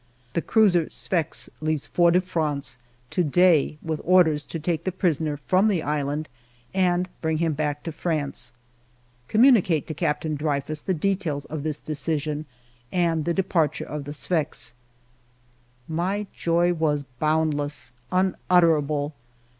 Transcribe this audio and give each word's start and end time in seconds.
"The 0.33 0.41
cruiser 0.41 0.87
Sfax 0.87 1.47
leaves 1.61 1.85
Fort 1.85 2.15
de 2.15 2.21
France 2.21 2.79
^ 3.07 3.09
to 3.11 3.23
day 3.23 3.77
with 3.83 4.01
orders 4.03 4.45
to 4.47 4.57
take 4.59 4.83
the 4.83 4.91
prisoner 4.91 5.37
from 5.45 5.67
the 5.67 5.83
island 5.83 6.27
and 6.73 7.07
bring 7.21 7.37
him 7.37 7.53
back 7.53 7.83
to 7.83 7.91
France." 7.91 8.51
Communicate 9.27 9.85
to 9.85 9.93
Captain 9.93 10.33
Dreyfus 10.33 10.79
the 10.79 10.95
details 10.95 11.45
of 11.45 11.61
this 11.61 11.77
decision 11.77 12.47
and 12.91 13.25
the 13.25 13.33
departure 13.35 13.85
of 13.85 14.05
the 14.05 14.11
Sfax." 14.13 14.73
My 15.87 16.25
joy 16.35 16.73
was 16.73 17.03
boundless, 17.19 17.91
unutterable. 18.11 19.13